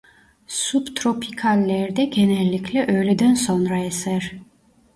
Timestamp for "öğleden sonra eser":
2.87-4.31